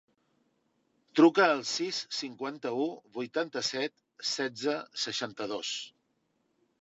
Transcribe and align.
Truca 1.19 1.43
al 1.47 1.59
sis, 1.71 1.99
cinquanta-u, 2.21 2.87
vuitanta-set, 3.19 3.95
setze, 4.31 4.75
seixanta-dos. 5.05 5.75